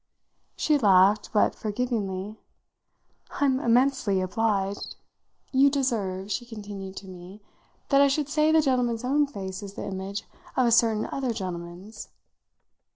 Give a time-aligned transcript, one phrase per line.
[0.55, 2.39] She laughed, but forgivingly.
[3.33, 4.95] "I'm immensely obliged.
[5.51, 7.39] You deserve," she continued to me,
[7.89, 10.23] "that I should say the gentleman's own face is the image
[10.57, 12.09] of a certain other gentleman's."